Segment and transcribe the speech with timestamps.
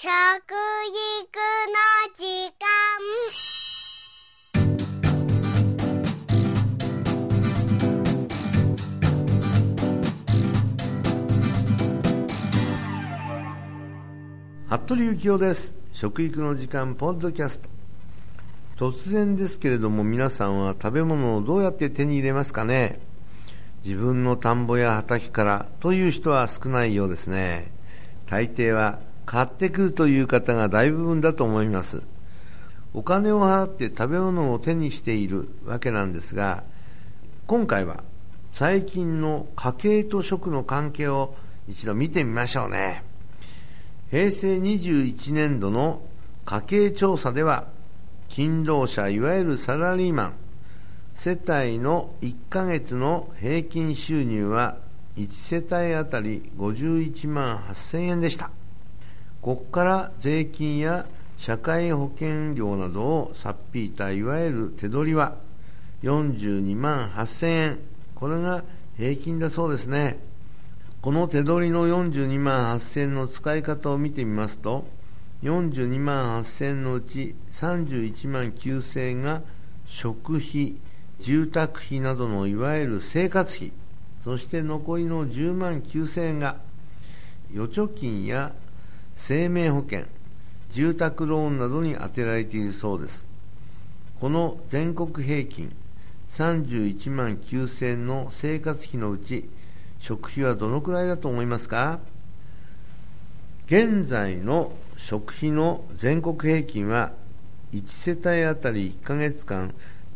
[0.00, 0.14] 食育の
[2.14, 2.22] 時
[2.54, 2.62] 間。
[14.68, 15.74] 服部幸男です。
[15.90, 17.68] 食育の時間ポッドキャスト。
[18.92, 23.00] 突然ですけれども皆さんは食べ物をどうやって手に入れますかね？
[23.82, 27.72] 自分の田んぼや畑からという人は少ないようですね。
[28.26, 32.02] 大抵は買ってくるという方が大部分だと思います。
[32.94, 36.64] お金を払って食べ物を手にしているわけなんですが
[37.46, 38.02] 今回は
[38.52, 41.34] 最近の家計と食の関係を
[41.68, 43.04] 一度見てみましょうね。
[44.10, 46.00] 平成21年度の
[46.46, 47.68] 家計調査では
[48.30, 50.32] 勤労者いわゆるサラリーマン
[51.14, 54.78] 世帯の1ヶ月の平均収入は
[55.16, 58.50] 1世帯あたり51万8000円でした。
[59.40, 61.06] ここから税金や
[61.36, 65.36] 社会保険料などをさっぴいたいわゆる手取りは
[66.02, 67.78] 42万8000円。
[68.14, 68.64] これが
[68.96, 70.18] 平均だそうですね。
[71.00, 74.88] この手取りの42万8000円の使い方を見てみますと、
[75.44, 79.42] 42万8000円のうち31万9000円が
[79.86, 80.74] 食費、
[81.20, 83.72] 住宅費などのいわゆる生活費、
[84.20, 86.56] そして残りの10万9000円が
[87.52, 88.52] 預貯金や
[89.20, 90.04] 生命保険、
[90.70, 93.28] 住宅ローンなどに充てられているそうです。
[94.18, 95.74] この全国平均
[96.30, 99.50] 31万9000円の生活費のうち
[99.98, 102.00] 食費はどのくらいだと思いますか？
[103.66, 107.12] 現在の食費の全国平均は
[107.72, 109.74] 1世帯当たり1ヶ月間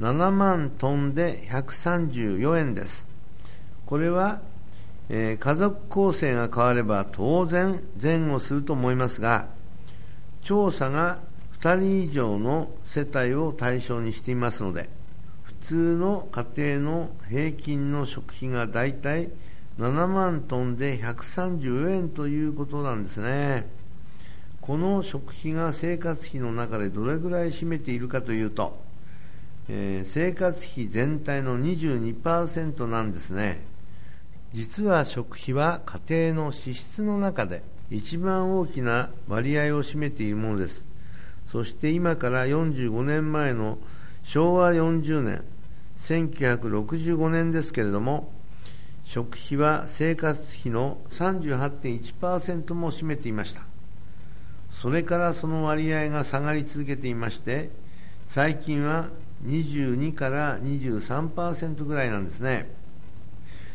[0.00, 3.08] 7万トンで134円です
[3.84, 4.40] これは、
[5.08, 9.48] えー、家族構成が変われば当然前後すると思いますが
[10.42, 11.20] 調査が
[11.60, 14.88] 2人以上の世帯を対象にしていますので
[15.42, 19.30] 普通の家庭の平均の食費がだいたい
[19.78, 23.66] 7万トンで130円ということなんですね。
[24.60, 28.78] この食費が生活費の中でどれぐらい占めているかというと、
[29.68, 33.73] えー、生活費全体の22%なんですね。
[34.54, 40.86] 実は食費は家庭の支出の中で一番大きな割合を占めているものです。
[41.50, 43.76] そして今から45年前の
[44.22, 45.44] 昭和40年、
[46.00, 48.32] 1965年ですけれども、
[49.04, 53.62] 食費は生活費の38.1%も占めていました
[54.70, 57.70] それからその割合が下がり続けていまして
[58.26, 59.08] 最近は
[59.46, 62.70] 22から23%ぐらいなんですね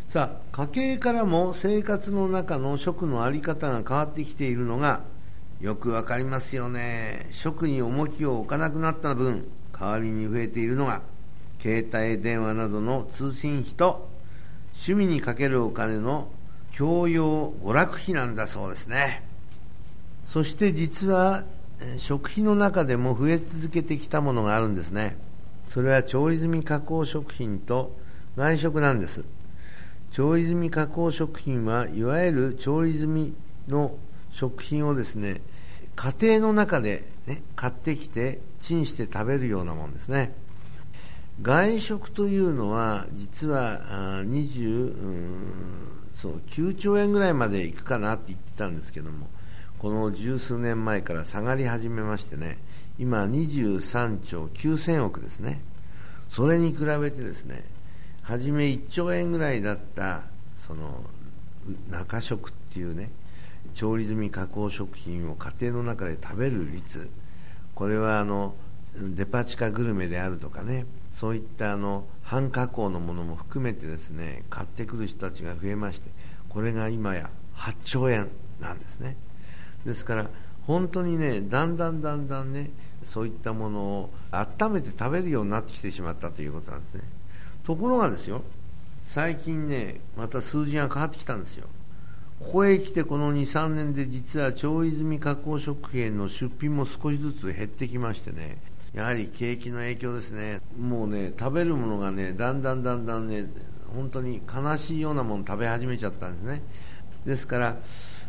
[0.10, 5.04] さあ家計からも生活の中の食の在り方が変わってきているのが
[5.62, 7.28] よくわかりますよね。
[7.30, 11.04] 食に重きを置かなくなった分代わりに増えているのが
[11.62, 14.10] 携帯電話などの通信費と
[14.74, 16.30] 趣味にかけるお金の
[16.72, 19.24] 教養娯楽費なんだそうですね。
[20.28, 21.44] そして実は
[22.00, 25.20] 食費の中でも増え続けてきたものがあるんですね。
[25.68, 27.96] それは調理済み加工食品と
[28.36, 29.24] 外食なんです。
[30.12, 33.34] 調理済み加工食品はいわゆる調理済み
[33.68, 33.96] の
[34.32, 35.42] 食品をですね
[35.96, 40.34] 家庭の中で、ね、買ってきてチンして食べるようなもんですね。
[41.42, 43.82] 外食というのは実は
[44.26, 44.94] 20、
[46.16, 49.28] そう9兆円ぐらいまでいくかなって言ってたんですけども
[49.78, 52.58] この十数年前から下がり始めましてね
[52.98, 55.62] 今23兆9000億ですね。
[56.30, 57.64] それに比べてですね
[58.30, 60.22] 初め1兆円ぐらいだった
[60.56, 61.02] その
[61.90, 63.10] 中食っていうね
[63.74, 67.10] 調理済み加工食品を家庭の中で食べる率。
[67.74, 68.54] これはあの
[68.96, 76.12] デパ地下グルメであるとかねそういったあの半加工のものも含めてですね買ってくる人たちが増えまして
[76.50, 78.30] これが今や8兆円
[78.60, 79.18] なんですね。
[79.88, 80.30] ですから
[80.68, 82.70] 本当にねだんだんだんだんね
[83.04, 87.19] そういったものを温めて食べるようになってきてしまったということなんですね。
[87.70, 88.42] ところがですよ
[89.06, 91.68] 最近ねまた数字が変わってきたんですよ。
[92.40, 98.58] ここへ来てこの23年で実は調理済み加工食品の出品も少しずつ減ってきましてね。
[98.94, 103.46] やはり景気の影響ですね、もうね、食べるものがね、だんだんだんだんね、
[103.94, 106.64] 本当に悲しいようなもの食べ始めちゃったんですね。
[107.24, 107.78] ですから、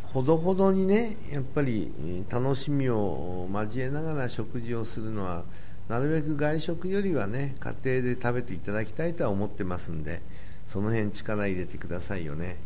[0.02, 1.90] ほどほどにね、やっぱり
[2.28, 5.44] 楽しみを交えながら食事をするのは、
[5.90, 10.22] なるべく外食よりはね、家庭で食べていただきたいとは思ってますんで、
[10.68, 12.58] その辺力入れてくださいよね。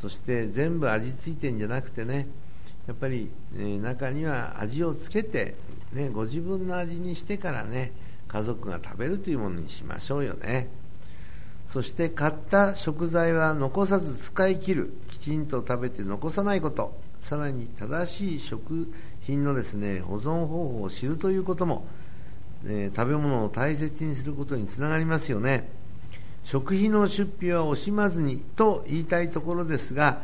[0.00, 2.28] そして全部味付いてんじゃなくてね、
[2.86, 5.56] やっぱり、ね、中には味をつけて、
[5.92, 7.90] ね、ご自分の味にしてからね
[8.28, 10.68] 家族が食べるというものにしましょうよね。
[11.68, 14.92] そして買った食材は残さず使い切る。
[15.08, 16.96] きちんと食べて残さないこと。
[17.18, 18.88] さらに正しい食
[19.20, 21.88] 品のですね保存方法を知るということも、
[22.64, 25.68] えー、食べ物を大切にすることにつながりますよね。
[26.44, 30.22] 食費の出費は惜しまずにと言いたいところですが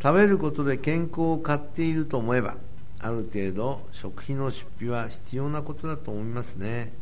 [0.00, 2.56] 食べることで健康を買っていると思えば
[3.00, 6.92] ある程度食費の出費は必要なことだと思いますね。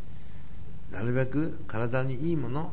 [0.91, 2.73] なるべく体にいいもの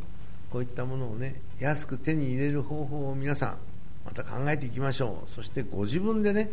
[0.52, 3.58] こういったものをね安く手に入れる方法を皆さん
[4.06, 5.30] また考えていきましょう。
[5.30, 6.52] そしてご自分でね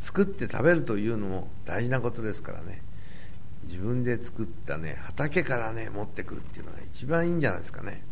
[0.00, 2.82] 作って食べるというのも大事なことですからね。
[3.66, 8.04] 自分で作ったね畑からね持ってくるっていうのが一番いいんじゃないですかね。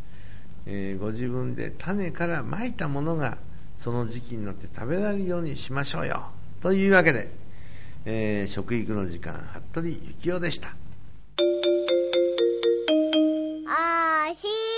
[0.67, 3.39] えー、ご自分で種からまいたものが
[3.79, 6.29] その時期になって食べられるようにしましょうよ。
[6.61, 7.31] というわけで、
[8.05, 9.35] えー、食育の時間
[9.73, 9.91] 服部
[10.21, 10.69] 幸男でした。
[13.69, 14.72] あし